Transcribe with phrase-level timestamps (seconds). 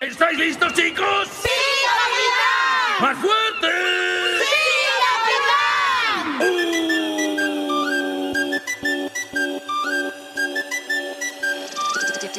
[0.00, 1.28] ¿Estáis listos, chicos?
[1.42, 1.48] ¡Sí,
[1.84, 3.02] capitán!
[3.02, 3.68] ¡Más fuerte!
[4.38, 4.54] ¡Sí,
[5.24, 6.58] capitán!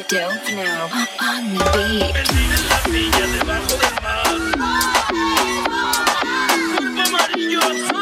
[0.08, 0.88] Dope now
[1.20, 2.16] on the beat.
[2.16, 4.34] En la villa debajo del mar.
[7.06, 7.99] Amarillo, son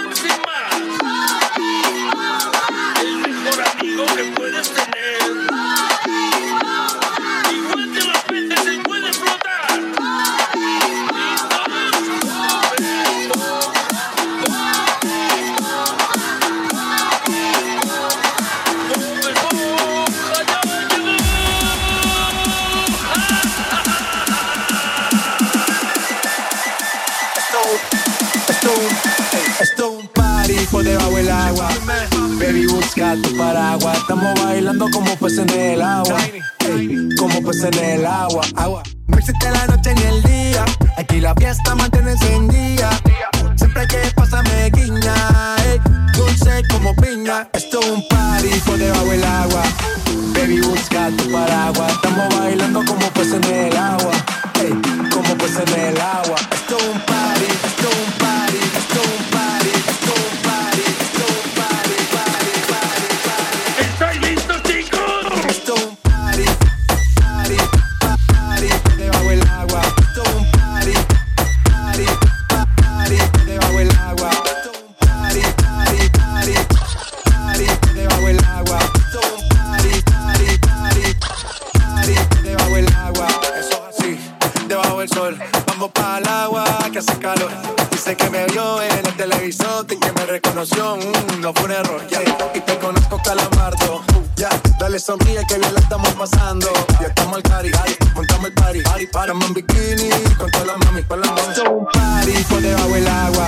[31.19, 31.69] del agua.
[32.39, 33.99] Baby, busca tu paraguas.
[33.99, 36.19] Estamos bailando como peces en el agua.
[37.19, 38.43] Como peces en el agua.
[38.57, 38.83] agua.
[39.07, 40.65] No existe la noche ni el día.
[40.97, 42.91] Aquí la fiesta mantiene encendida.
[43.57, 45.57] Siempre que pasarme guiña.
[45.67, 45.81] Ey,
[46.15, 47.49] dulce como piña.
[47.53, 49.63] Esto es un party por debajo del agua.
[50.35, 51.93] Baby, busca tu paraguas.
[51.93, 54.13] Estamos bailando como peces en el agua.
[55.13, 56.37] Como peces en el agua.
[88.83, 90.97] En el televisor y que me reconoció.
[90.97, 92.21] Mm, no fue un error, ya.
[92.55, 94.03] Y te conozco, calamardo.
[94.37, 96.69] Ya, dale sonríe que bien la estamos pasando.
[97.01, 97.71] Ya estamos al cari,
[98.15, 98.81] montamos el party.
[98.83, 99.33] Party, party.
[99.33, 101.41] Estamos en bikini con todas las mami, con las mami.
[101.41, 103.47] Esto es un party por debajo del agua.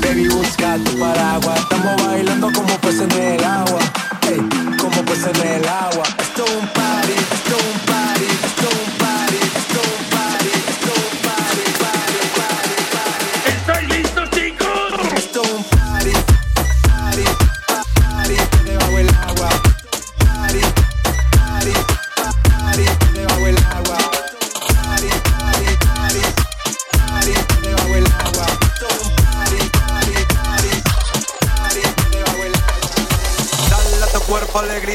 [0.00, 1.58] Baby, busca tu paraguas.
[1.58, 3.80] Estamos bailando como peces en el agua.
[4.28, 6.04] Ey, como peces en el agua.
[6.18, 8.91] Esto es un party, esto es un party, esto party,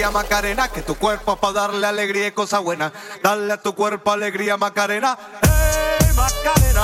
[0.08, 2.92] alegría Macarena, que tu cuerpo es para darle alegría y cosa buena.
[3.24, 6.84] Dale a tu cuerpo alegría Macarena, hey Macarena.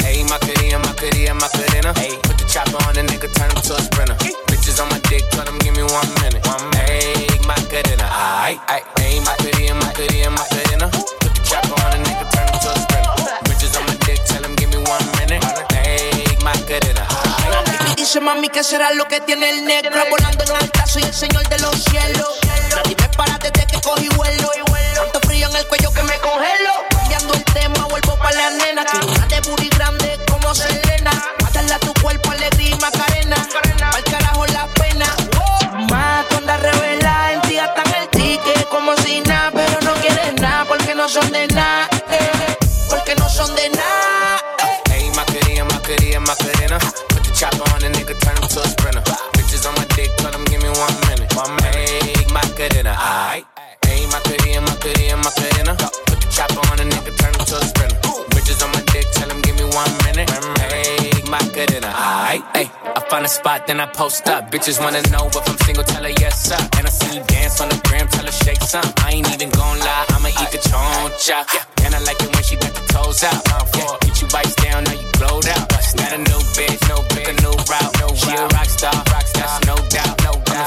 [0.00, 1.92] Hey, my Macarena, Macarena, Macarena.
[1.96, 4.14] Hey, put the chopper on the nigga, turn him to a sprinter.
[4.48, 6.46] Bitches on my dick, tell them give me one minute.
[6.46, 6.88] One minute.
[6.88, 8.08] Hey, Macarena,
[8.40, 8.84] aight, aight.
[8.98, 10.88] Hey, Macarena, Macarena, Macarena.
[11.20, 12.87] Put the chopper on the nigga, turn him to a sprinter.
[18.08, 21.46] Dice mami que será lo que tiene el negro Volando en alta, soy el señor
[21.46, 22.38] de los cielos.
[22.74, 24.50] Nadie me para desde que cogí vuelo.
[24.94, 26.72] Tanto frío en el cuello que me congelo.
[26.88, 28.86] Cambiando el tema, vuelvo pa' la nena.
[29.06, 31.10] Una de booty grande como Selena.
[31.42, 33.46] Mátala a tu cuerpo, alegría y macarena.
[33.94, 35.04] Al carajo la pena.
[35.90, 40.34] Más tú andas revela En ti gastan el ticket como si nada Pero no quieren
[40.36, 41.46] nada porque no son de
[63.28, 64.50] A spot, then I post up.
[64.50, 66.56] Bitches wanna know if I'm single, tell her yes, sir.
[66.78, 68.88] And I see you dance on the gram, tell her shake some.
[69.04, 71.44] I ain't even gon' lie, I'ma eat the choncha.
[71.84, 73.44] And I like it when she got the toes out.
[74.00, 75.68] Get you bites down, now you blowed out.
[76.00, 77.92] Not a new bitch, no bitch, a new route.
[78.00, 80.17] No she a rock star, rock star, no doubt,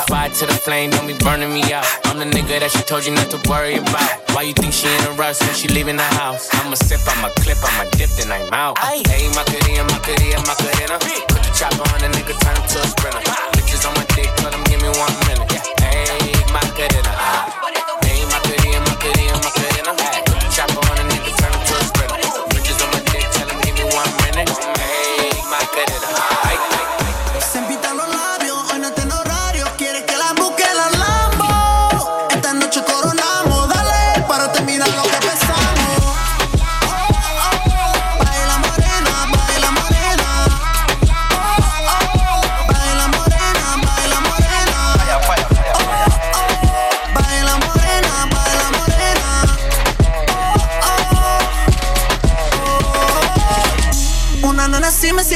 [0.01, 0.09] doubt.
[0.09, 1.85] Fire to the flame, don't be burning me out.
[2.05, 4.31] I'm the nigga that she told you not to worry about.
[4.33, 6.49] Why you think she in a rush when she leaving the house?
[6.53, 8.77] I'm a sip, I'm a clip, I'm a dip, then I'm out.
[8.79, 9.03] Hey,
[9.35, 10.97] Macarena, Macarena, Macarena.
[11.29, 13.21] Put the chopper on the nigga, turn him to a sprinter.
[13.53, 15.51] Bitches on my dick, tell them give me one minute.
[15.79, 17.60] Hey, Macarena.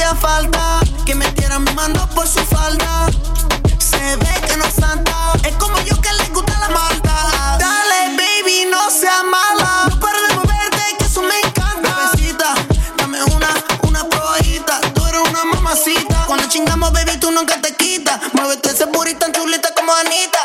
[0.06, 1.24] hacía falta que mi
[1.74, 3.06] mano por su falda.
[3.78, 7.58] Se ve que no es santa, es como yo que le gusta la malta.
[7.58, 9.88] Dale, baby, no seas mala.
[10.00, 12.10] Para de moverte, que eso me encanta.
[12.12, 12.54] Bebecita,
[12.98, 13.48] dame una,
[13.82, 14.80] una probadita.
[14.94, 16.24] Tú eres una mamacita.
[16.26, 18.20] Cuando chingamos, baby, tú nunca te quitas.
[18.32, 20.38] Muévete ese burrito tan chulita como Anita.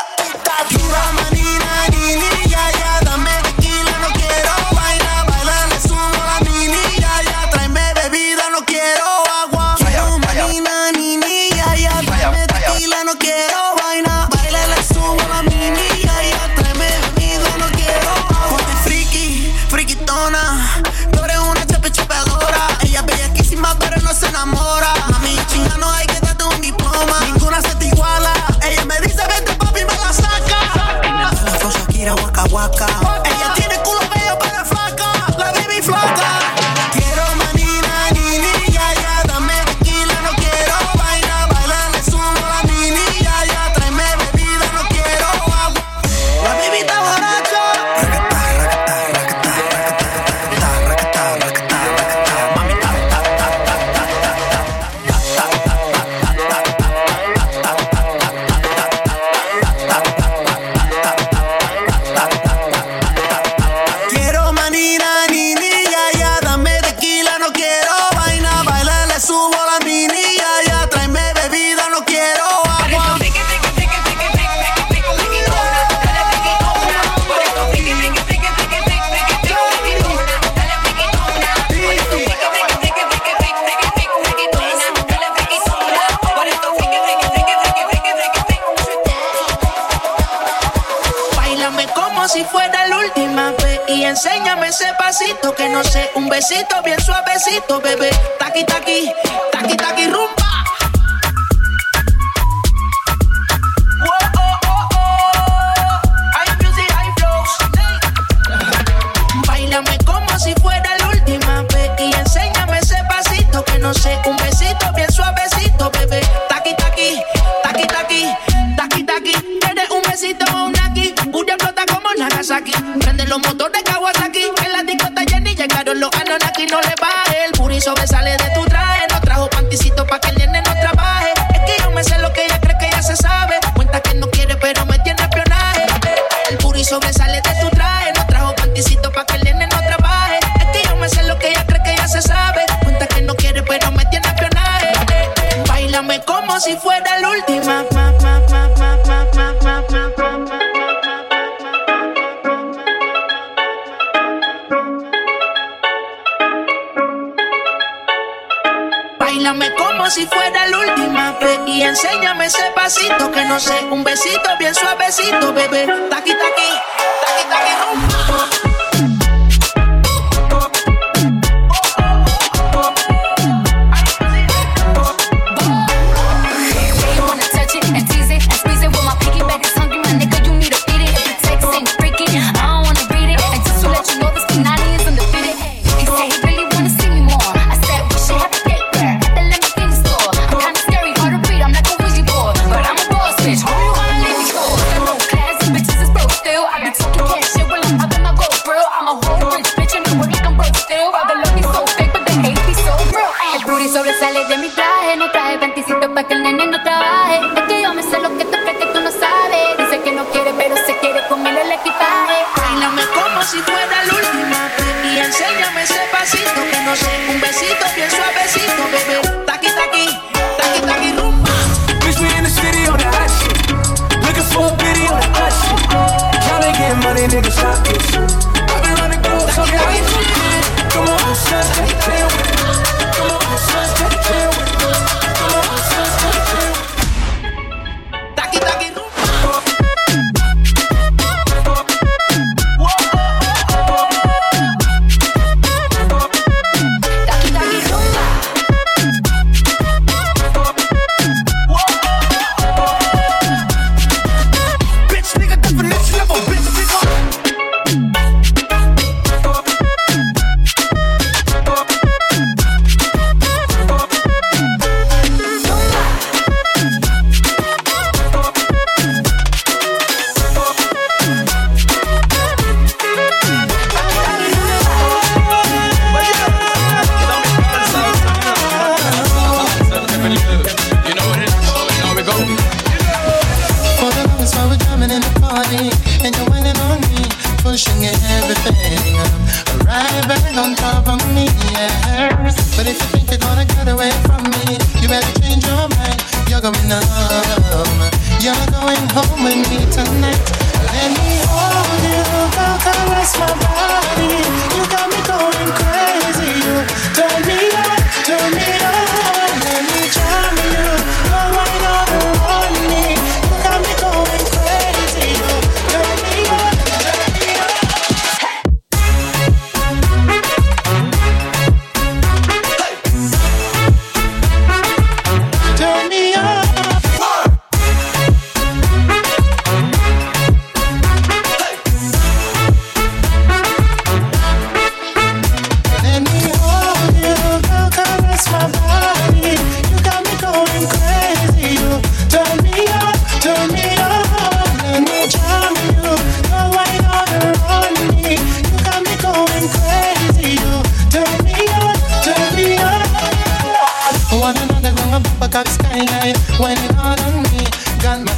[122.50, 122.72] aquí.
[122.98, 123.81] Prende los motores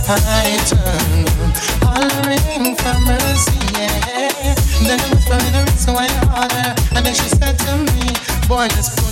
[0.07, 1.25] My python
[1.81, 4.55] hollering for mercy, yeah.
[4.87, 5.01] Then
[5.89, 8.13] away harder, and then she said to me,
[8.47, 9.04] "Boy, just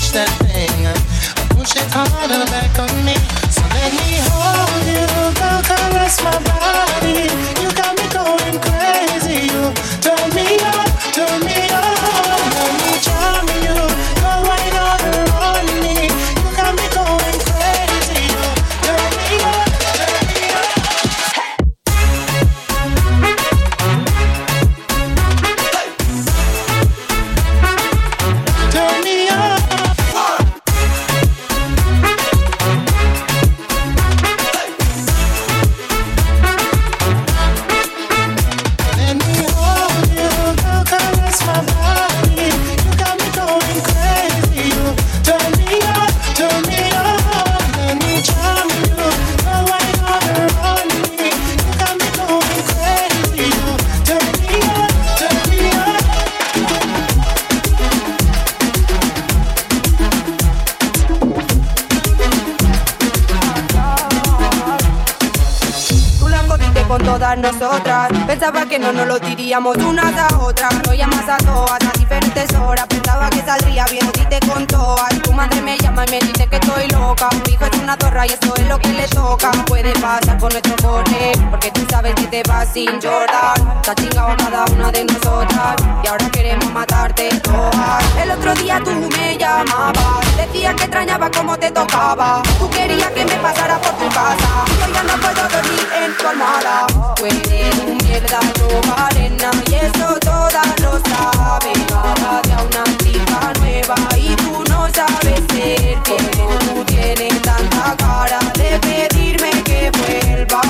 [91.52, 92.42] cómo te tocaba.
[92.58, 94.64] Tú querías que me pasara por tu casa.
[94.80, 96.86] Yo ya no puedo dormir en tu almohada.
[97.16, 99.62] Tú eres un mierda, no vale nada.
[99.68, 101.84] Y eso todas lo saben.
[101.88, 103.94] Cada día una chica nueva.
[104.16, 110.62] Y tú no sabes ser como tú tienes tanta cara de pedirme que vuelva.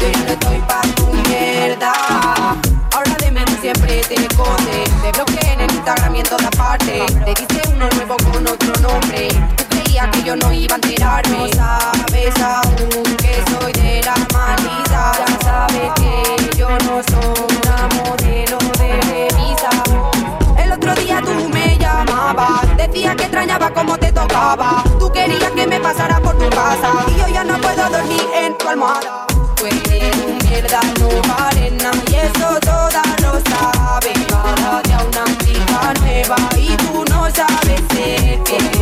[0.00, 1.92] Yo ya no estoy pa' tu mierda.
[2.92, 4.84] Ahora de menos siempre te esconde.
[5.02, 7.06] Te bloqueé en el Instagram y en todas partes.
[7.24, 8.59] Te diste uno nuevo con otro
[10.30, 11.38] yo no iba a enterarme.
[11.38, 15.12] No sabes aún que soy de la maldita.
[15.18, 19.70] Ya sabes que yo no soy una modelo de revista.
[20.56, 24.84] El otro día tú me llamabas, decías que extrañaba cómo te tocaba.
[25.00, 28.56] Tú querías que me pasara por tu casa y yo ya no puedo dormir en
[28.56, 29.26] tu almohada.
[29.56, 33.40] Tú eres un mierda, no vale nada y eso todas lo
[34.84, 38.79] día una chica nueva y tú no sabes ser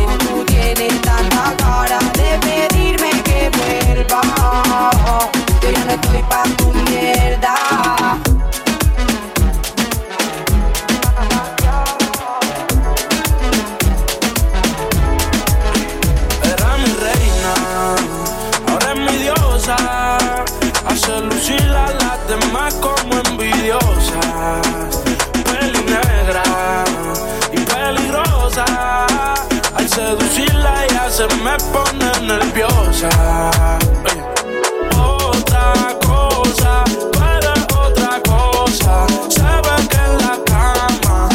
[31.19, 33.09] se me pone nerviosa.
[34.97, 35.73] Otra
[36.07, 36.83] cosa,
[37.35, 39.05] eres otra cosa.
[39.27, 41.27] Se ve que en la cama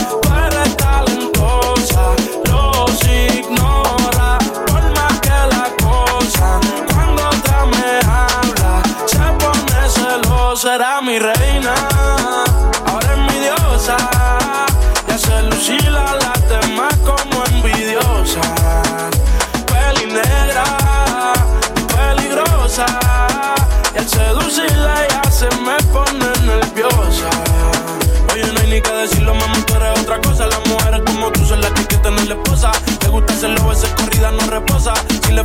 [0.46, 2.04] eres talentosa.
[2.48, 4.38] Los ignora
[4.68, 6.60] por más que la cosa.
[6.94, 10.76] Cuando otra me habla, se pone celosa.
[10.76, 11.74] Era mi reina,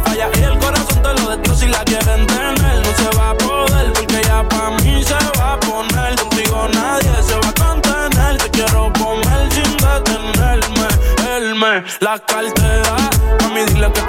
[0.03, 1.59] falla y el corazón te lo destrozas.
[1.59, 3.93] Si la quieren tener, no se va a poder.
[3.93, 6.15] Porque ya pa' mí se va a poner.
[6.15, 8.37] Contigo nadie se va a contener.
[8.37, 10.87] Te quiero comer sin detenerme.
[11.35, 12.95] Él me la cartera.
[13.43, 14.08] A mí dile que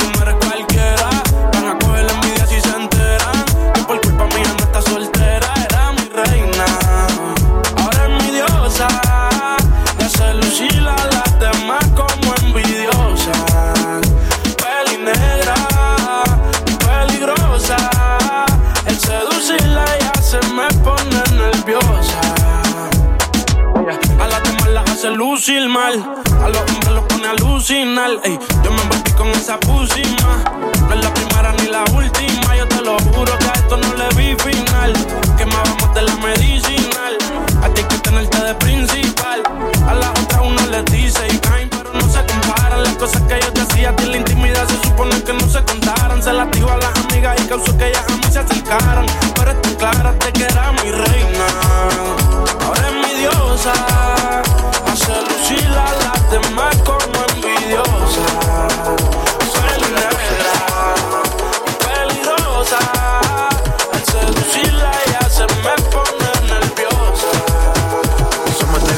[28.00, 30.42] Ey, yo me envolví con esa pusima.
[30.88, 32.57] No es la primera ni la última.
[32.57, 34.95] Yo te lo juro que a esto no le vi final.
[35.37, 37.19] Quemábamos de la medicinal.
[37.62, 39.42] A ti hay que tenerte de principal.
[39.87, 42.83] A las otras uno les dice y caen, pero no se comparan.
[42.85, 45.62] Las cosas que yo te hacía a ti la intimidad se supone que no se
[45.62, 46.23] contaran.
[46.23, 49.04] Se las dijo a las amigas y causó que ellas a mí se acercaran.
[49.35, 50.14] Pero estoy clara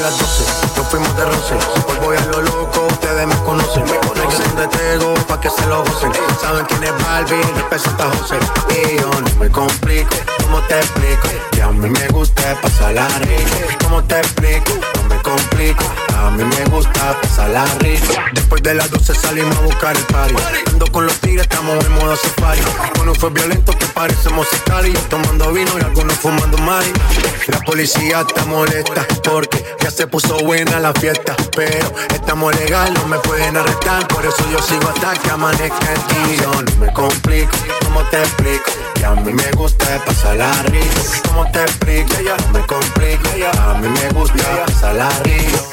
[0.03, 0.43] las 12,
[0.75, 1.53] nos fuimos de roce.
[1.87, 3.83] Hoy voy a lo loco, ustedes me conocen.
[3.85, 6.11] Me conocen de Tego pa' que se lo gocen.
[6.41, 8.37] Saben quién es Barbie, representa José.
[8.69, 11.29] Y yo no me complico, ¿cómo te explico?
[11.51, 13.77] Que a mí me gusta pasarla rico.
[13.81, 14.73] ¿Cómo te explico?
[14.97, 15.83] No me complico.
[16.23, 18.13] A mí me gusta pasarla rico.
[18.33, 20.35] Después de las 12 salimos a buscar el party.
[20.71, 22.61] Ando con los tigres, estamos en modo safari.
[23.01, 26.91] Uno fue violento que parecemos y Tomando vino y algunos fumando mari.
[27.47, 31.35] La policía está molesta porque ya se puso buena la fiesta.
[31.57, 34.07] Pero estamos legal, no me pueden arrestar.
[34.07, 36.43] Por eso yo sigo hasta que amanezca el día.
[36.43, 37.51] Yo no me complico,
[37.83, 38.71] ¿cómo te explico?
[38.95, 41.01] Que a mí me gusta pasarla rico.
[41.27, 42.13] ¿Cómo te explico?
[42.47, 43.29] No me complico.
[43.59, 45.72] A mí me gusta pasarla rico.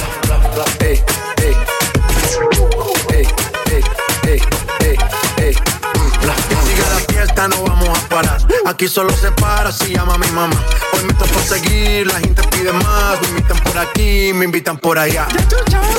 [7.41, 8.37] fiesta, no vamos a parar.
[8.65, 10.55] Aquí solo se para si llama mi mamá.
[10.93, 13.21] Hoy me toca seguir, la gente pide más.
[13.21, 15.27] Me invitan por aquí, me invitan por allá.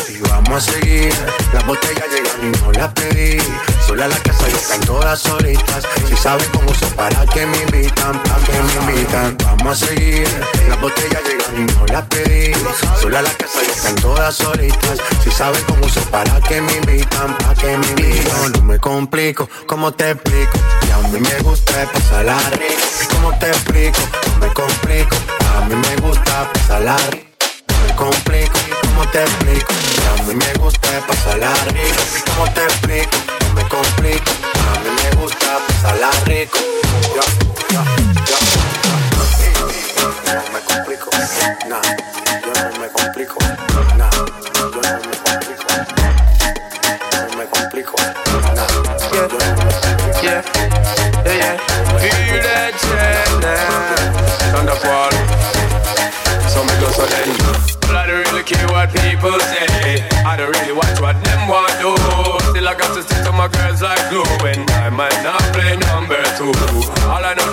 [0.08, 1.12] Y vamos a seguir.
[1.52, 3.38] Las botellas llegan y no las pedí.
[3.86, 5.84] Sola la casa y están todas solitas.
[6.08, 9.36] Si saben cómo se para que me invitan, pa' que me invitan.
[9.44, 10.28] Vamos a seguir.
[10.68, 12.52] Las botellas llegan y no las pedí.
[13.00, 14.98] Sola la casa y están todas solitas.
[15.22, 18.52] Si saben cómo se para que me invitan, pa' que me invitan.
[18.52, 20.58] No me complico, ¿cómo te explico?
[20.86, 20.98] Y a
[21.32, 23.14] me gusta pasarla rico.
[23.14, 24.00] ¿Cómo te explico?
[24.26, 25.16] No me complico.
[25.56, 27.26] A mí me gusta pasarla rico.
[27.68, 29.72] No me complico, ¿cómo te explico?
[30.18, 32.02] A mí me gusta pasarla rico.
[32.34, 33.16] ¿Cómo te explico?
[33.40, 34.30] No me complico.
[34.68, 36.58] A mí me gusta pasarla rico.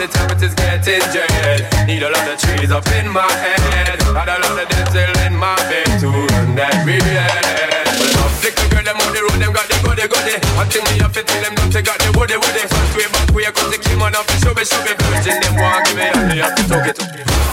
[0.09, 1.85] All I the it is getting jet.
[1.85, 3.61] Need a lot of trees up in my head.
[4.09, 7.05] A lot of dental in my bed to run that real.
[7.05, 8.31] Well,
[8.73, 10.35] girl them on the road, them got the goody goody.
[10.57, 12.63] I think me have to tell them don't they got the woody woody.
[12.65, 14.93] Front way back way, cause they came on off the showy showy.
[14.97, 16.97] Virgin them want give me and they have to talk it.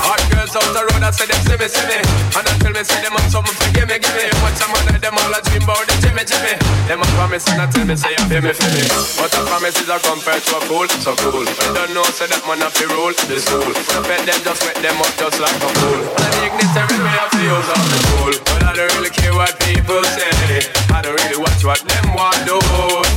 [0.00, 1.98] Hot girls out the road, I say them see me see me.
[2.36, 4.24] And I tell me say them have something for give me give me.
[4.40, 5.40] Watch some of them all a
[6.16, 6.56] the Jimmy.
[6.88, 8.84] Them a promise and I tell me say you feel me feel me.
[9.20, 11.44] But a promise is a compared to a fool, so cool.
[11.76, 13.68] Don't know say that man have to rule the school.
[13.68, 16.00] I bet them just wet them up just like a fool.
[16.16, 18.32] The igniter me have to use all the tool.
[18.48, 20.64] But I don't really care what people say.
[20.88, 22.56] I don't really watch what them want do.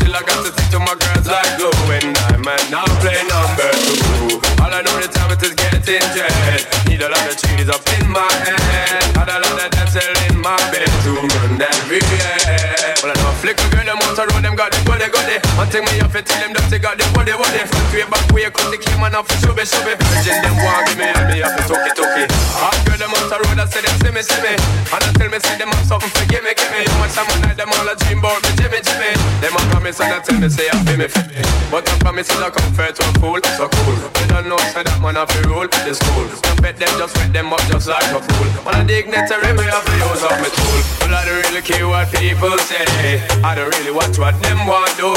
[0.01, 1.71] Still I got to stick to my girls like glue.
[1.95, 4.43] And I might not play number two.
[4.59, 6.67] All I know the time it is getting jet.
[6.89, 9.07] Need a lot of cheese up in my head.
[9.15, 11.13] Got a lot of dental in my bed to
[11.63, 12.38] that real.
[14.59, 15.39] Got the body, got it.
[15.55, 17.63] One thing me have to tell them that they got the body, body.
[17.63, 19.95] Front way, back way, cause they came and off shove it, shove it.
[20.11, 22.27] Virgin them want give me, and me have to talk it, talk it.
[22.59, 23.88] Hot girl them out the road, I see
[24.19, 24.53] me, see me.
[24.91, 26.84] And I tell me, see them have something for give me, give me.
[26.84, 29.15] How much time one night them all a dream about me, Jimmy, Jimmy.
[29.39, 31.39] Them a promise and I tell me, say I feel me, feel me.
[31.71, 33.95] But I promise is a comfort to a fool, so cool.
[34.19, 36.27] They don't know, say that man have to rule the school.
[36.43, 38.49] Don't bet them, just wet them up just like a fool.
[38.67, 40.79] On a dignitary, me have to use up my tool.
[40.99, 43.23] But I don't really care what people say.
[43.39, 45.15] I don't really watch what them want do.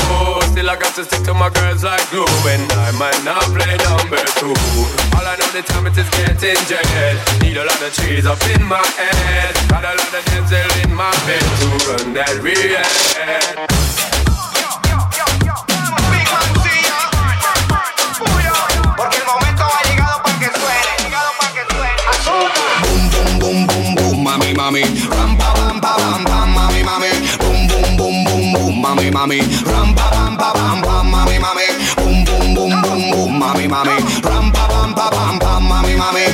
[0.54, 2.28] Still I got to stick to my girls like glue.
[2.46, 4.54] And I might not play number two.
[5.16, 6.86] All I know the time it is getting jet.
[7.42, 8.84] Need a lot of trees up in my
[18.96, 21.04] Porque el momento ha llegado para que suene.
[21.04, 21.92] Llegado para que suene.
[22.82, 24.82] Boom, boom, boom, boom, mami, mami.
[25.08, 27.08] Ram, pa, pam, pa, pam, pam, mami, mami.
[27.38, 29.40] Boom, boom, boom, boom, boom, mami, mami.
[29.64, 31.66] Ram, pa, pam, pa, pam, pam, mami, mami.
[31.96, 33.96] Boom, boom, boom, boom, boom, mami, mami.
[34.22, 36.24] Ram, pa, pam, pa, pam, pam, mami, mami.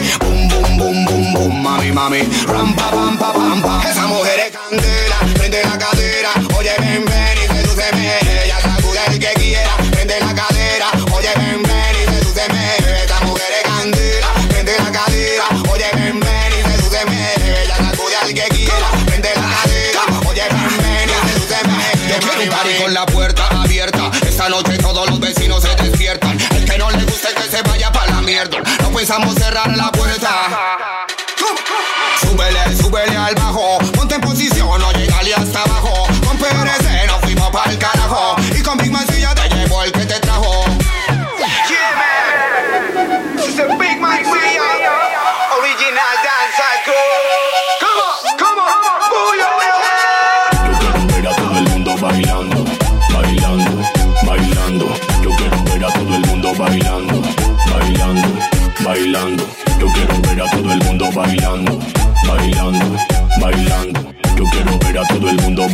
[1.99, 2.47] Mami, mami.
[2.47, 3.81] Ram, pa, pam, pa, pam, pam.
[3.91, 6.33] Esa mujer es candela, prende la cadera.
[6.57, 8.05] Oye, ven, ven y sedúceme.
[8.45, 10.89] Ella sacude el que quiera, prende la cadera.
[11.17, 12.63] Oye, ven, ven y sedúceme.
[13.05, 15.47] Esa mujer es candela, prende la cadera.
[15.73, 17.19] Oye, ven, ven y sedúceme.
[17.63, 20.03] Ella sacude al que quiera, prende la cadera.
[20.29, 21.77] Oye, ven, ven y sedúceme.
[22.11, 24.11] Yo quiero un party con la puerta abierta.
[24.23, 26.39] Esta noche todos los vecinos se despiertan.
[26.53, 28.59] El que no le guste que se vaya para la mierda.
[28.83, 30.98] No pensamos cerrar la puerta.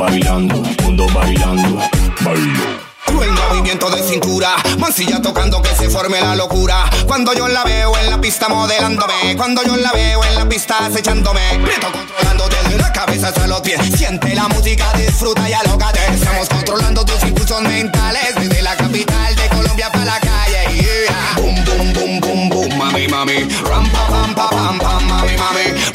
[0.04, 1.78] Bailando, mundo bailando,
[2.20, 2.84] bailando.
[3.22, 6.90] El movimiento de cintura, mancilla tocando que se forme la locura.
[7.06, 10.84] Cuando yo la veo en la pista modelándome, cuando yo la veo en la pista
[10.84, 13.80] acechándome, Prieto controlándote de la cabeza hasta los pies.
[13.96, 16.00] Siente la música, disfruta y alócate.
[16.12, 21.06] Estamos controlando tus impulsos mentales desde la capital de Colombia para la calle.
[21.36, 23.48] Boom, boom, boom, boom, boom, mami, mami.
[23.70, 25.93] Ram, pa, pam, pa, pam, pam, mami, mami.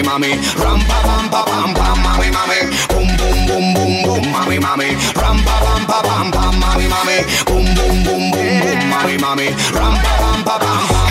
[0.00, 0.32] Mami.
[0.56, 2.58] Ram, pa, pam, pa, pam, pam, mami.
[2.88, 4.96] Boom, boom, boom, boom, boom, mami, mami.
[5.12, 6.42] Ram, pa, pam, pa, pam, pam.
[9.72, 11.01] Ram, pa, pam, pa, pam,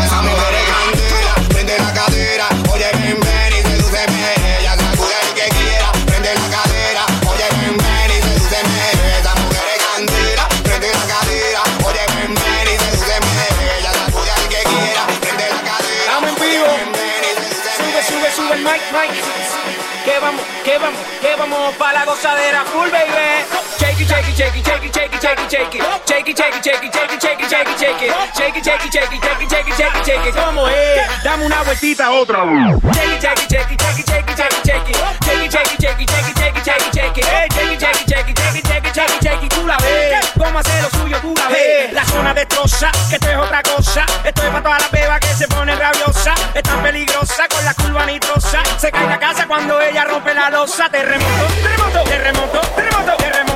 [20.72, 23.61] que vamos, que vamos pa' la gozadera full, baby.
[24.12, 25.84] Shake it, shake it, shake it, shake it, shake it, shake it, shake it.
[26.04, 28.12] Shake it, shake it, shake it, shake it, shake it, shake it, shake it.
[28.36, 30.36] Shake it, shake it, shake it, shake it, shake it, shake it, shake it.
[30.36, 31.24] ¿Cómo es?
[31.24, 32.44] Dame una vueltita, otra.
[32.92, 34.96] Shake it, shake it, shake it, shake it, shake it, shake it, shake it.
[35.24, 37.24] Shake it, shake it, shake it, shake it, shake it, shake it, shake it.
[37.24, 39.54] Hey, shake it, shake it, shake it, shake it, shake it, shake it, shake it.
[39.56, 40.20] Tú la ves.
[40.38, 41.94] Cómo hace lo suyo, tú la ves.
[41.94, 44.06] La zona destroza, que esto es otra cosa.
[44.26, 46.38] Esto es para todas las bebas que se ponen rabiosas.
[46.54, 48.62] Es tan peligrosa con la curva nitrosa.
[48.78, 50.90] Se cae la casa cuando ella rompe la losa.
[50.90, 53.51] Terremoto, terremoto, terremoto, terremoto, terremoto,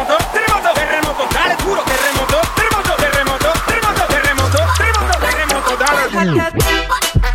[0.95, 1.27] terremoto.
[1.33, 5.75] Dale duro, terremoto, terremoto, terremoto, terremoto, terremoto, terremoto, terremoto.
[5.75, 7.34] Dale duro.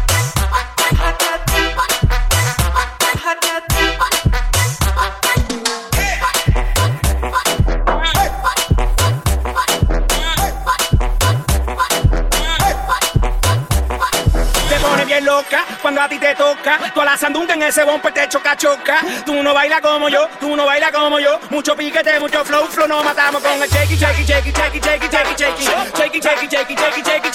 [15.90, 16.78] Cuando a ti te toca.
[16.94, 19.00] Tú a la sandunga en ese bumper te choca, choca.
[19.26, 21.40] Tú no bailas como yo, tú no bailas como yo.
[21.50, 22.86] Mucho piquete, mucho flow, flow.
[22.86, 25.66] Nos matamos con el shakey, shakey, shakey, shakey, shakey, shakey.
[25.96, 27.26] Shakey, shakey, shakey, shakey, shakey,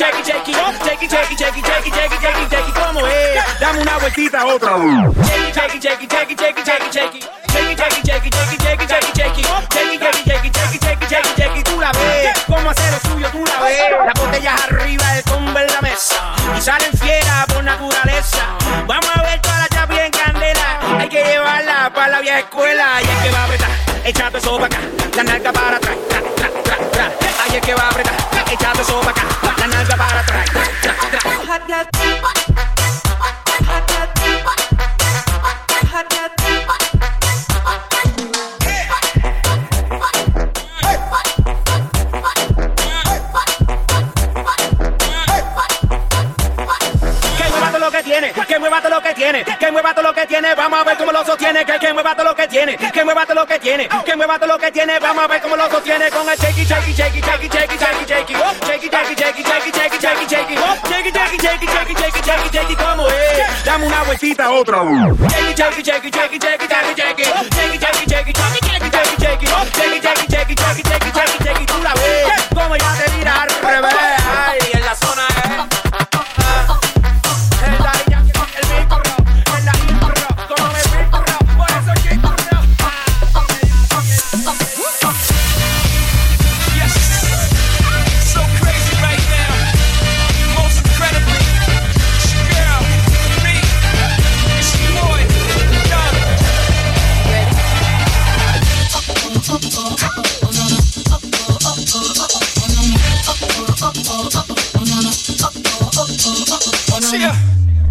[1.92, 2.74] shakey, shakey.
[2.74, 3.60] ¿Cómo es?
[3.60, 4.78] Dame una vueltita, otra.
[4.78, 7.45] Shakey, shakey, shakey, shakey, shakey, shakey, shakey.
[7.56, 9.44] Shakey, shakey, shakey, shakey, shakey, shakey.
[9.72, 11.64] Shakey, shakey, shakey, shakey, shakey, shakey, shakey.
[11.64, 12.34] Tú la ves.
[12.48, 13.82] Cómo hacer lo suyo, tú la ves.
[14.06, 16.36] Las botellas arriba, el combo en la mesa.
[16.58, 18.44] Y salen fieras por naturaleza.
[18.86, 20.80] Vamos a ver toda la chapi en candela.
[21.00, 23.02] Hay que llevarla para la vieja escuela.
[23.02, 23.70] Y el que va a apretar,
[24.04, 24.80] echando eso para acá.
[25.16, 25.96] La nalga para atrás.
[26.10, 27.12] Tra, tra, tra, tra.
[27.44, 28.16] Ahí el que va a apretar,
[28.52, 29.24] echando eso para acá.
[29.60, 30.46] La nalga para atrás.
[30.82, 32.55] Tra, tra, tra.
[50.28, 53.04] Tiene, vamos a ver cómo lo sostiene, que que mueva todo lo que tiene, que
[53.04, 55.56] mueva todo lo que tiene, que mueva todo lo que tiene, vamos a ver cómo
[55.56, 59.44] lo sostiene con el shaky, shaky, shaky, shaky, shaky, shaky, shaky, oh, shaky, shaky, shaky,
[59.44, 63.86] shaky, shaky, shaky, shaky, oh, shaky, shaky, shaky, shaky, shaky, shaky, shaky, como es, dame
[63.88, 64.96] una vueltita otra vez,
[65.56, 69.48] shaky, shaky, shaky, shaky, shaky, shaky, shaky, oh, shaky, shaky, shaky, shaky, shaky, shaky, shaky,
[69.48, 72.28] oh, shaky, shaky, shaky, shaky, shaky, shaky, tú la ves,
[72.82, 73.48] ya te mira
[74.48, 75.85] ay, en la zona es.
[107.16, 107.32] Yeah.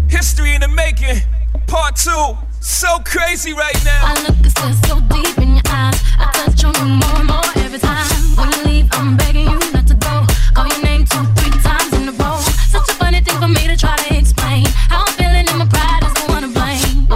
[0.07, 1.23] History in the making.
[1.65, 2.37] Part two.
[2.61, 4.01] So crazy right now.
[4.05, 5.99] I look at this so deep in your eyes.
[6.19, 8.05] I touch on you more and more every time.
[8.37, 10.27] When you leave, I'm begging you not to go.
[10.53, 12.37] Call your name two, three times in a row.
[12.69, 14.65] Such a funny thing for me to try to explain.
[14.93, 17.07] How I'm feeling and my pride is the one to blame.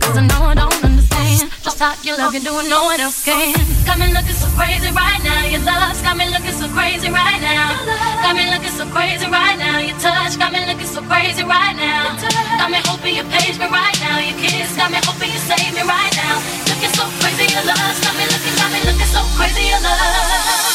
[0.00, 1.48] Cause I know I don't understand.
[1.62, 3.71] Just how you love you doing no one else can.
[3.92, 5.44] Got me looking so crazy right now.
[5.52, 7.76] Your love's got me looking so crazy right now.
[8.24, 9.84] Got me looking so crazy right now.
[9.84, 12.16] Your touch got me looking so crazy right now.
[12.56, 14.16] Got me hoping you me right now.
[14.16, 16.40] Your kiss got me hoping you save me right now.
[16.72, 20.71] Looking so crazy, your love got me looking, got me looking so crazy, your love.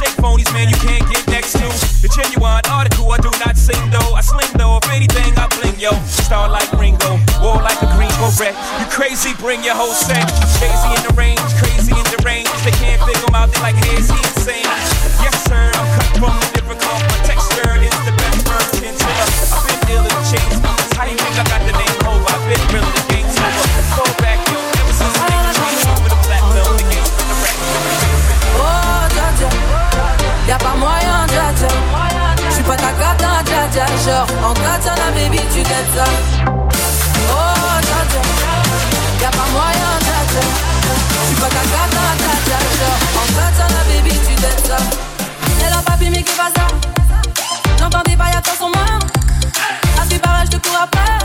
[0.00, 1.68] Shake phonies, man, you can't get next to.
[2.00, 4.16] The genuine article, I do not sing though.
[4.16, 5.92] I sling though, if anything, I bling yo.
[6.08, 8.56] Star like Ringo, war like a green beret.
[8.80, 10.24] You crazy, bring your whole set.
[10.56, 12.48] Crazy in the range, crazy in the range.
[12.64, 14.29] They can't figure him out, they like, hey, is he
[46.40, 46.66] pas ça.
[47.80, 48.98] N'entendez pas, y'a toi son mort.
[50.00, 51.19] À ce barrage, je te cours après.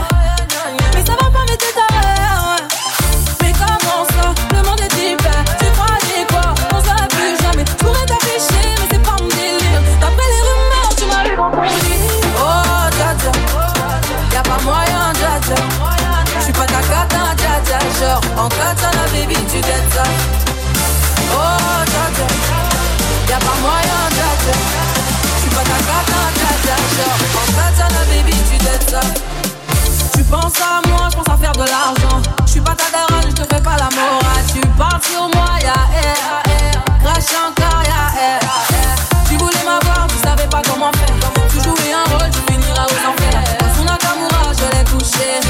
[32.46, 34.44] Je suis pas ta daronne, je te fais pas la morale.
[34.52, 36.84] Tu parles sur moi, y'a air, air.
[37.02, 38.94] Crash encore, y'a air, air.
[39.28, 41.16] Tu voulais m'avoir, tu savais pas comment faire.
[41.50, 43.42] Tu jouais un rôle, tu finiras aux enfers.
[43.76, 45.40] Son Nakamura, je l'ai touché.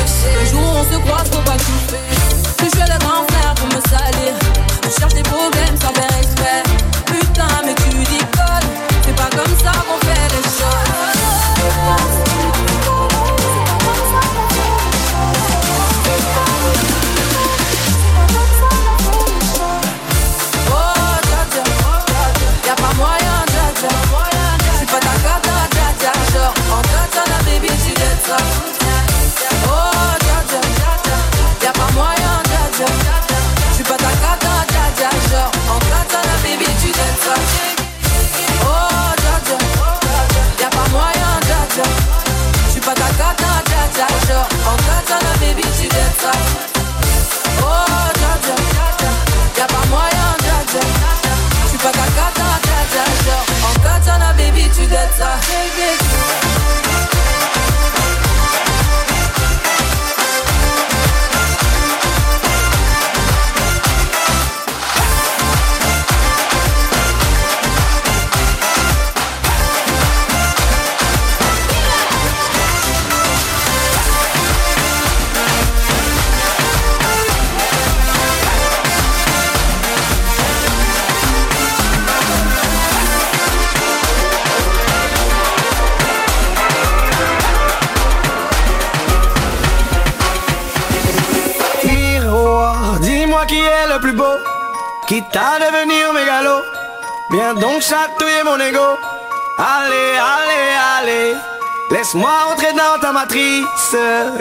[0.41, 2.01] Le jour où on se croise, faut pas kiffer.
[2.59, 4.33] Tu jouais le grand frère pour me salir.
[4.83, 5.23] Tu cherches des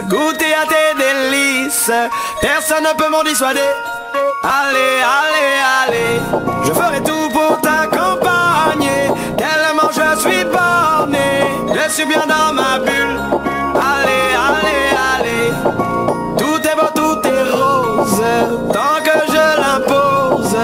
[0.08, 1.90] goûter à tes délices,
[2.40, 3.60] personne ne peut m'en dissuader.
[4.42, 6.20] Allez, allez, allez,
[6.64, 13.20] je ferai tout pour t'accompagner, tellement je suis borné, je suis bien dans ma bulle.
[13.74, 15.52] Allez, allez, allez,
[16.38, 18.22] tout est beau, tout est rose,
[18.72, 20.56] tant que je l'impose,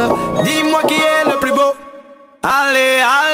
[0.44, 1.74] dis-moi qui est le plus beau.
[2.42, 3.31] Allez, allez.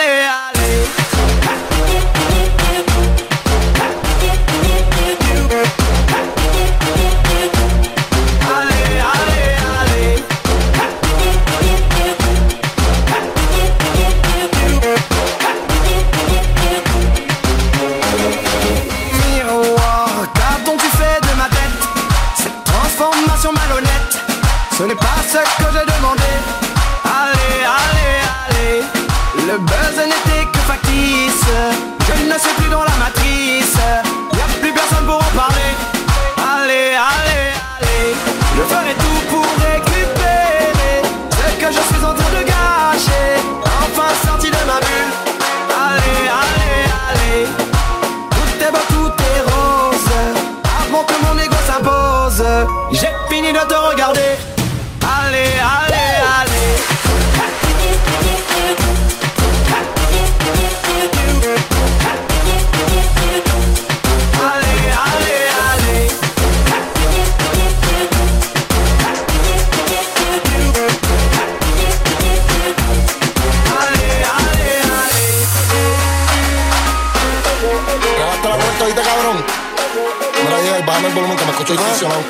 [81.76, 82.24] que hicieron.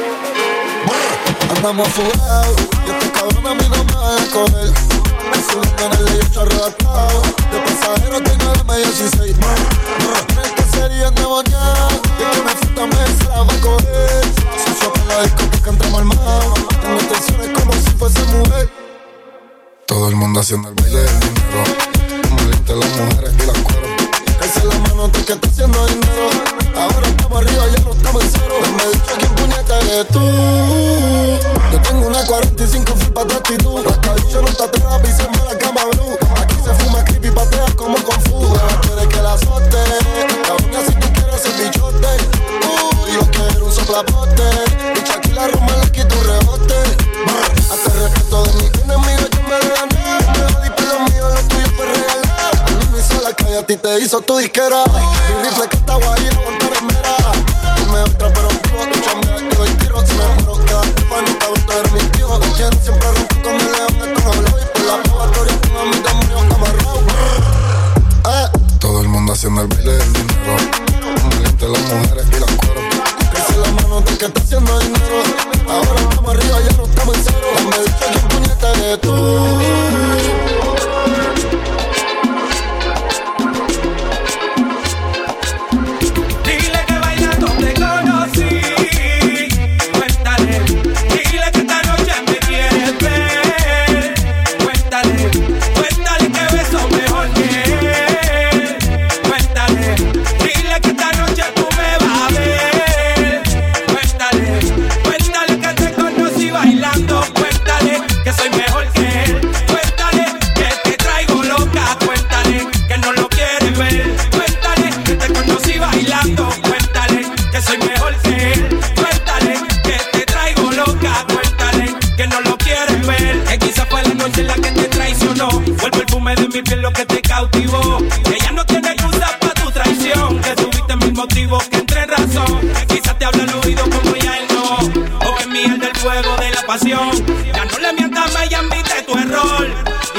[1.54, 4.72] Andamos fugados, y este cabrón a mí no me va a correr.
[5.32, 9.60] En su lugar yo estoy arrebatado, de pasajero tengo este el medio 16 más.
[10.26, 14.24] Tres que serían demoniados, y que me falta me se la va a coger.
[14.58, 16.42] Si yo la discoteca entramos al mar,
[16.80, 18.68] tengo tensiones como si fuese mujer.
[19.86, 21.64] Todo el mundo haciendo el baile del dinero,
[22.28, 23.90] como las mujeres y las cueros.
[24.42, 26.58] Esa es la mano que está haciendo dinero.
[54.50, 54.87] que era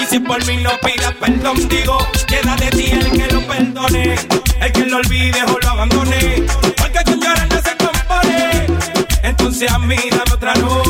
[0.10, 1.97] si por mí no pidas perdón, digo,
[2.28, 4.16] queda de ti el que lo perdone,
[4.60, 6.43] el que lo olvide o lo abandone,
[6.78, 8.66] porque tu cara no se compone.
[9.22, 10.89] Entonces a mí dame otra luz.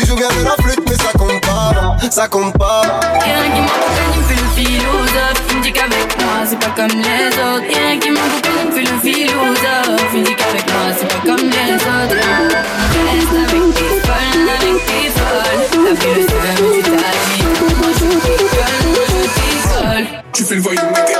[0.00, 2.82] Il joue bien de la flûte, mais ça compte pas, ça compte pas.
[3.20, 5.42] Rien qui m'accompagne, me fait le philosophe.
[5.50, 7.66] Il me dit qu'avec moi, c'est pas comme les autres.
[7.68, 10.12] Rien qui m'accompagne, me fait le philosophe.
[10.14, 12.16] Il me dit qu'avec moi, c'est pas comme les autres.
[20.32, 21.17] Tu fais le voyou, mec.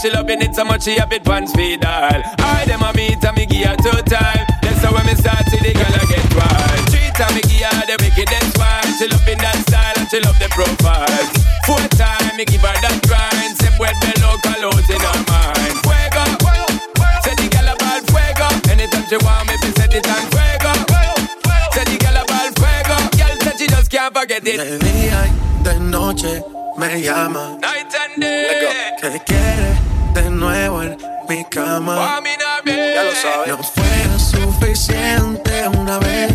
[0.00, 2.22] She loving it so much she have it one speed dial.
[2.38, 4.48] I them a meet and me give her two time.
[4.64, 6.88] That's how when me start see the girl I get wild.
[6.88, 8.88] Three time me give her the wickedest one.
[8.96, 11.04] She loving that style and she love the profile.
[11.68, 13.52] Four time me give her that grind.
[13.60, 15.76] Se vuelve loca los in her mind.
[15.84, 16.24] Fuego,
[17.20, 18.48] say the girl about fuego.
[18.72, 20.72] Anytime she want me, me set it on fuego.
[21.76, 22.96] Say the girl about fuego.
[23.20, 24.56] Girl said she just can't forget it.
[24.56, 26.40] De día y de noche
[26.80, 27.60] me llama.
[27.60, 28.96] Night and day.
[28.96, 29.69] Que quiere de nuevo en
[31.30, 32.20] mi cama.
[32.66, 33.48] Ya lo sabes.
[33.48, 36.29] No fue suficiente una vez.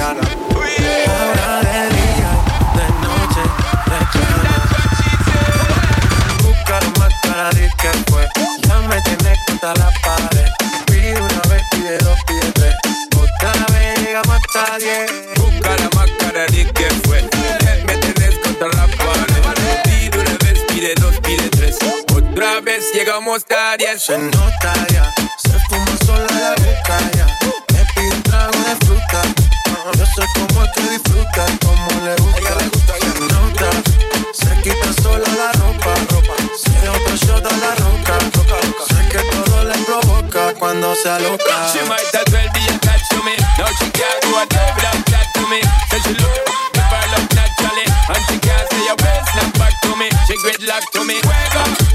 [23.05, 23.45] Llegamos
[23.77, 24.03] diez.
[24.03, 27.27] Se nota ya, se fuma sola la boca ya.
[27.73, 29.21] Me pide un trago de fruta.
[29.97, 32.95] Yo sé cómo que disfruta, cómo le gusta.
[32.99, 33.69] Se nota,
[34.33, 35.93] se quita sola la ropa.
[36.57, 38.17] Se otro shot a la roca.
[38.87, 41.55] Sé que todo le provoca cuando se aloca.
[41.71, 43.35] She might as well be attached to me.
[43.59, 45.61] Now she can't do a day without that to me.
[45.89, 47.85] Said she look if I love naturally.
[48.09, 50.09] And she can't say a word snap back to me.
[50.25, 51.21] She gridlock to me.
[51.21, 51.63] Fuego.
[51.77, 51.94] Say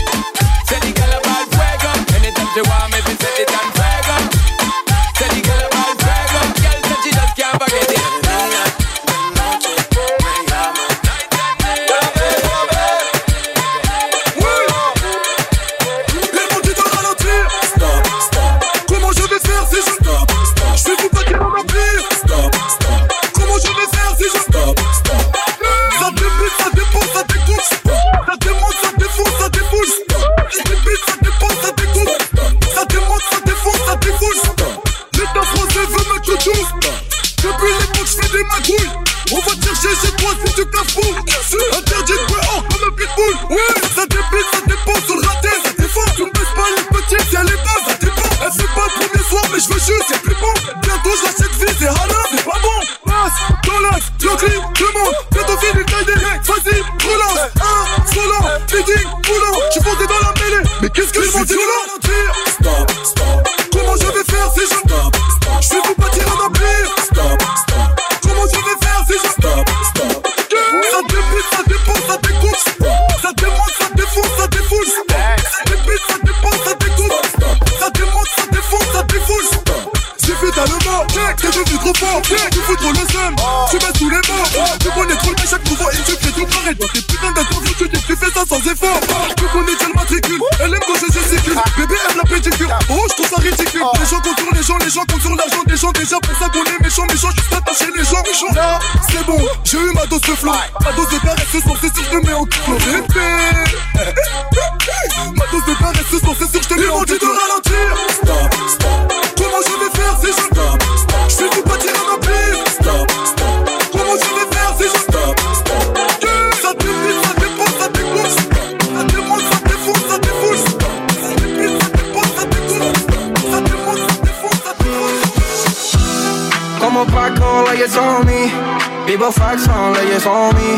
[129.31, 130.77] Vivo Faxon, leyes on me.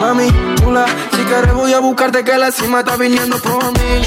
[0.00, 4.02] Mami, chula, si quieres voy a buscarte que la cima está viniendo por mí.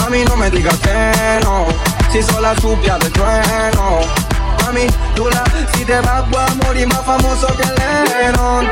[0.00, 1.66] Mami, no me digas que no,
[2.10, 4.00] si soy la supia del trueno.
[4.64, 8.68] Mami, chula, si te vas voy a morir más famoso que Lennon.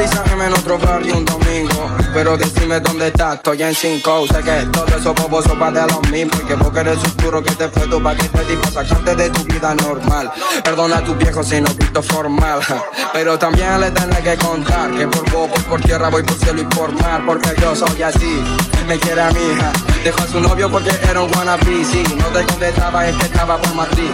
[0.00, 1.90] Deporte 6 AM en otro barrio un domingo.
[2.14, 4.26] Pero decime dónde estás, estoy en 5.
[4.28, 6.32] Sé que todo eso boboso va de lo mismo.
[6.42, 9.44] Y que vos eres oscuro que te fue tu paquete y para sacarte de tu
[9.44, 10.32] vida normal.
[10.64, 12.60] Perdona a tu viejo si no visto formal.
[13.12, 16.64] Pero también le tenés que contar que por vos, por tierra, voy por cielo y
[16.64, 17.22] por mar.
[17.26, 18.42] Porque yo soy así.
[18.86, 19.72] me quiere a mi hija.
[20.02, 21.84] Dejó a su novio porque era un wannabe.
[21.84, 24.10] Si no te contestaba, es que estaba por Madrid.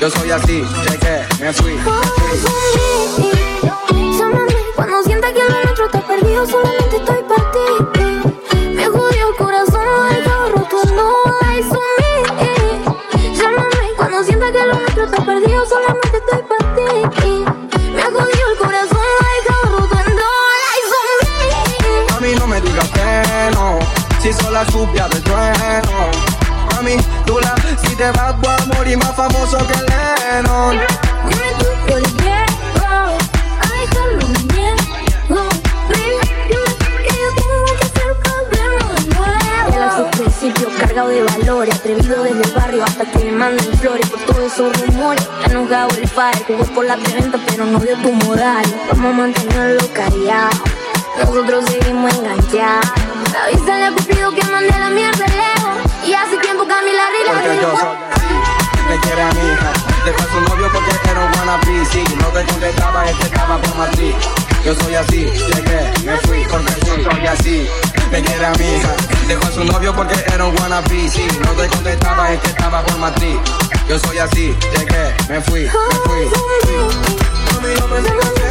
[0.00, 1.46] Yo soy así, cheque, me.
[1.46, 3.45] Me fui.
[4.88, 7.66] Cuando sienta que lo nuestro está perdido, solamente estoy para ti.
[8.72, 11.12] Me jodió el corazón, el carro roto, no
[11.42, 13.34] hay mí.
[13.36, 17.44] Llámame cuando sienta que lo nuestro está perdido, solamente estoy para ti.
[17.96, 19.00] Me jodió el corazón,
[19.34, 20.80] el carro roto, no hay
[22.16, 23.80] A mí no me digas que no,
[24.22, 26.10] si soy la subia del trueno.
[26.78, 29.85] A mí, tú la, si te vas voy a morir más famoso que Lennon.
[41.06, 44.86] Cargado de valores, atrevido desde el barrio hasta que le manden flores por todos esos
[44.86, 45.28] rumores.
[45.46, 48.64] Ya no cago el fire, jugó por la preventa pero no dio tu moral.
[48.90, 50.50] Vamos a mantenerlo callado,
[51.18, 52.90] nosotros seguimos enganchados.
[53.44, 55.76] Avísale a Cupido que mande la mierda lejos.
[56.06, 57.04] Y hace tiempo Porque Rila
[57.60, 58.36] yo soy así,
[58.88, 59.72] me quiere a mi hija.
[60.04, 61.84] Dejó a su novio porque era un wannabe.
[61.90, 64.14] Si no te contestaba, es que estaba por Madrid.
[64.64, 67.68] Yo soy así, llegué, me fui porque yo soy así.
[68.10, 68.94] Me quiere a mi hija.
[69.26, 71.08] Dejó a su novio porque era un wannabe.
[71.08, 73.36] Si no te contestaba, es que estaba por Madrid.
[73.88, 75.70] Yo soy así, llegué, me fui, me
[76.04, 76.28] fui.
[77.54, 78.46] Mami, no me digas que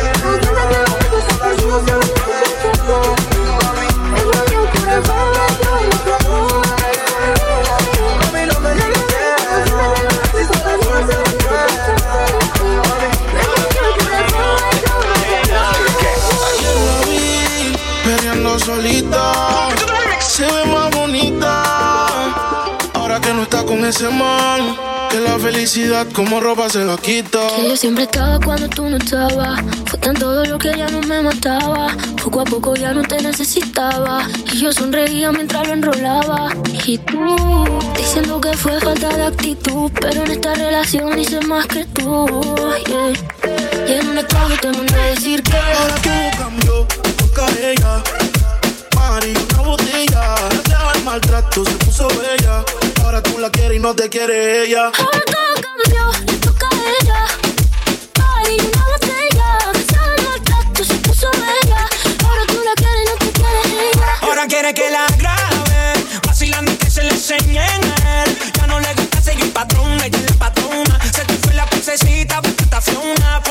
[23.49, 24.75] con ese man.
[25.09, 27.39] Que la felicidad como ropa se la quita.
[27.55, 29.61] Que yo siempre estaba cuando tú no estabas.
[29.85, 31.87] Fue tan todo lo que ya no me mataba.
[32.23, 34.27] Poco a poco ya no te necesitaba.
[34.51, 36.49] Y yo sonreía mientras lo enrolaba.
[36.85, 37.65] Y tú,
[37.97, 39.91] diciendo que fue falta de actitud.
[40.01, 42.41] Pero en esta relación hice más que tú.
[43.87, 45.57] Y en un estado te mandé decir que.
[45.57, 46.87] Ahora todo cambió,
[47.17, 48.34] toca a
[49.15, 49.33] ella.
[49.33, 50.35] Mari, una botella.
[50.65, 52.63] Deja el maltrato, se puso bella.
[53.03, 54.91] Ahora tú la quieres y no te quiere ella.
[54.97, 57.27] Ahora todo cambió, le toca a ella.
[58.23, 59.59] Ay, una botella,
[59.91, 61.87] sabe el maltrato, se puso bella.
[62.25, 64.07] Ahora tú la quieres y no te quiere ella.
[64.21, 65.93] Ahora quiere que la grabe,
[66.27, 68.37] vacilando y que se le enseñe en él.
[68.53, 70.99] Ya no le gusta seguir patrón, ella es la patrona.
[71.13, 73.41] Se te fue la princesita, porque está fiona.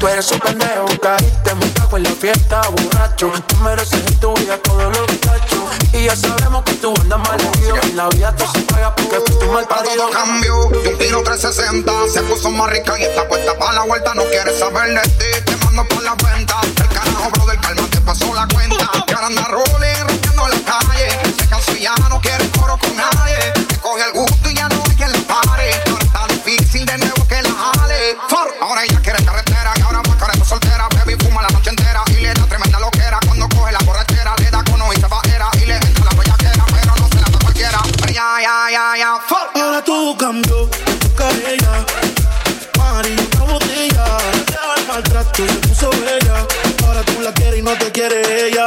[0.00, 0.86] Tú eres un pendejo.
[1.00, 3.30] Caíste muy bajo en la fiesta, borracho.
[3.46, 5.68] Tú mereces en tu vida todo lo que te ha hecho.
[5.92, 7.76] Y ya sabemos que tú andas mal herido.
[7.82, 9.96] En la vida tú se paga porque fuiste un mal parido.
[9.96, 13.82] Todo cambió, de un tiro 360 Se puso más rica y está puesta para la
[13.82, 15.29] vuelta No quiere saber de ti,
[29.42, 32.78] carretera Y ahora más careta soltera Baby fuma la noche entera Y le da tremenda
[32.80, 36.10] loquera Cuando coge la borrachera Le da cono y se bajera Y le entra la
[36.10, 37.80] bellaquera Pero no se la da cualquiera
[38.12, 41.86] ya, ya, ya, ya For, Ahora todo cambió, le toca a ella.
[42.76, 44.04] Mari, una botella.
[44.46, 46.46] Deja el maltrato, se puso bella.
[46.86, 48.66] Ahora tú la quieres y no te quiere ella.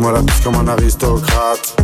[0.00, 1.76] Fais-moi la bise comme un aristocrate.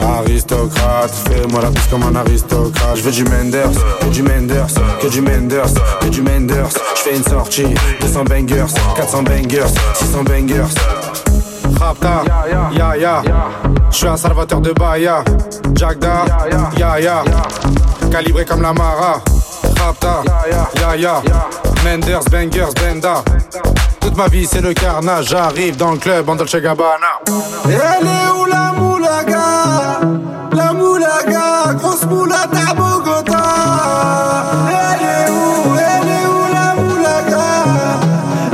[0.00, 2.96] Aristocrate, fais-moi la bise comme un aristocrate.
[2.96, 3.70] Je veux du Menders,
[4.00, 4.66] que du Menders,
[5.00, 6.68] que du Menders, que du Menders.
[6.96, 10.74] Je fais une sortie, 200 bangers, 400 bangers, 600 bangers.
[11.80, 12.22] Rapta,
[12.76, 13.22] ya ya,
[13.90, 15.24] je suis un salvateur de Bahia.
[15.74, 16.24] Jagda,
[16.76, 17.24] ya ya,
[18.10, 19.22] calibré comme la Mara.
[19.78, 20.22] Rapta,
[20.76, 21.22] ya ya,
[21.84, 23.22] Menders, bangers, benda.
[24.18, 27.20] Ma vie c'est le carnage, j'arrive dans le club en Dolce Gabbana.
[27.66, 27.72] Elle
[28.04, 30.00] est où la moulaga?
[30.50, 33.44] La moulaga, grosse moulade à Bogota.
[34.70, 37.46] Elle est où Elle est où la moulaga?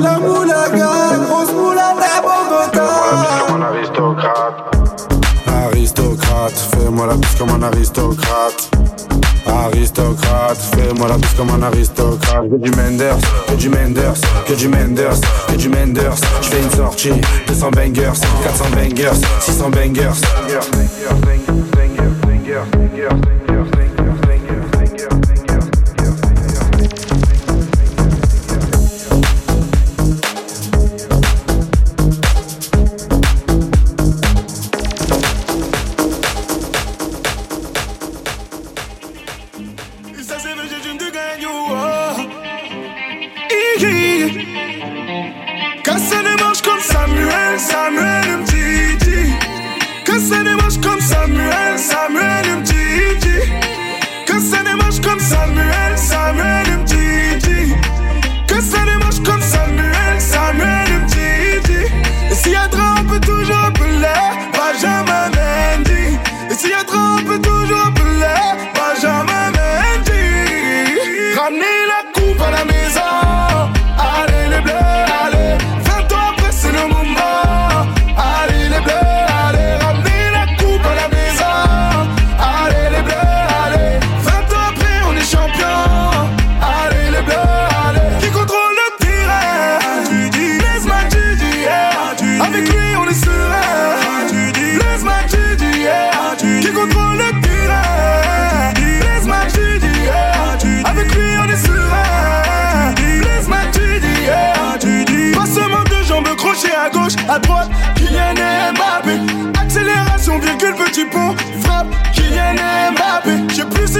[0.01, 0.91] La moulaga,
[1.27, 2.89] grosse moulade à Bogota.
[5.67, 8.69] Aristocrate, fais-moi la bise comme un aristocrate.
[9.47, 12.45] Aristocrate, fais-moi la bise comme un aristocrate.
[12.51, 16.17] Veux du Menders, que du Menders, que du Menders, que du Menders.
[16.43, 17.13] Je fais une sortie,
[17.47, 20.21] 200 bangers, 400 bangers, 600 bangers.
[22.87, 23.34] Et
[45.83, 48.14] Casser les manches comme Samuel, Samuel.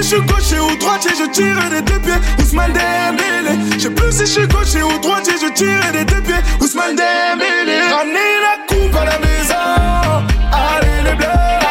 [0.05, 2.13] je suis gaucher ou droitier, je tire des deux pieds.
[2.39, 3.57] Ousmane Dembélé.
[3.73, 6.35] Je sais plus si je suis gaucher ou droitier, je tire des deux pieds.
[6.61, 7.79] Ousmane Dembélé.
[7.91, 9.55] Ramenez la coupe à la maison.
[10.51, 11.64] Allez les bleus.